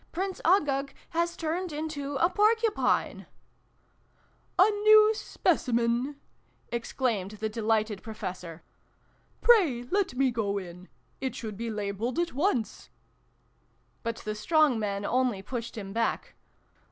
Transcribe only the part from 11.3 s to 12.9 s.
should be labeled at once!"